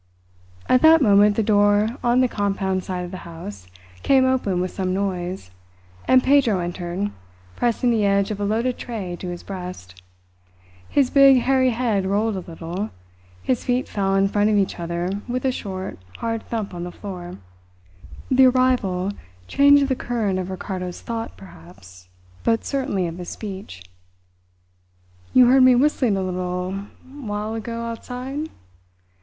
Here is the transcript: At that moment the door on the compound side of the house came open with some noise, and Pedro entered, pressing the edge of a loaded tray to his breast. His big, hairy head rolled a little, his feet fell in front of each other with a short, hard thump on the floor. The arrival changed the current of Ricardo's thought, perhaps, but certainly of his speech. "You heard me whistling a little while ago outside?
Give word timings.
At 0.67 0.81
that 0.81 0.99
moment 1.03 1.35
the 1.35 1.43
door 1.43 1.89
on 2.03 2.21
the 2.21 2.27
compound 2.27 2.83
side 2.83 3.05
of 3.05 3.11
the 3.11 3.17
house 3.17 3.67
came 4.01 4.25
open 4.25 4.59
with 4.59 4.71
some 4.71 4.95
noise, 4.95 5.51
and 6.07 6.23
Pedro 6.23 6.57
entered, 6.57 7.11
pressing 7.55 7.91
the 7.91 8.03
edge 8.03 8.31
of 8.31 8.39
a 8.39 8.43
loaded 8.43 8.79
tray 8.79 9.15
to 9.17 9.27
his 9.27 9.43
breast. 9.43 10.01
His 10.89 11.11
big, 11.11 11.41
hairy 11.41 11.69
head 11.69 12.07
rolled 12.07 12.35
a 12.35 12.39
little, 12.39 12.89
his 13.43 13.63
feet 13.63 13.87
fell 13.87 14.15
in 14.15 14.27
front 14.27 14.49
of 14.49 14.57
each 14.57 14.79
other 14.79 15.21
with 15.27 15.45
a 15.45 15.51
short, 15.51 15.99
hard 16.17 16.41
thump 16.49 16.73
on 16.73 16.83
the 16.83 16.91
floor. 16.91 17.37
The 18.31 18.47
arrival 18.47 19.11
changed 19.47 19.87
the 19.87 19.95
current 19.95 20.39
of 20.39 20.49
Ricardo's 20.49 20.99
thought, 21.01 21.37
perhaps, 21.37 22.09
but 22.43 22.65
certainly 22.65 23.05
of 23.05 23.19
his 23.19 23.29
speech. 23.29 23.83
"You 25.31 25.45
heard 25.45 25.61
me 25.61 25.75
whistling 25.75 26.17
a 26.17 26.23
little 26.23 26.71
while 27.07 27.53
ago 27.53 27.83
outside? 27.83 28.49